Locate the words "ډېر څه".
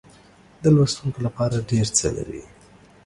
1.69-2.07